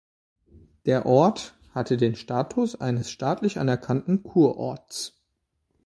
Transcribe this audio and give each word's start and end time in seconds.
Der 0.87 1.05
Ort 1.05 1.53
hatte 1.75 1.95
den 1.95 2.15
Status 2.15 2.73
eines 2.75 3.11
staatliche 3.11 3.61
anerkannten 3.61 4.23
Kurorts. 4.23 5.21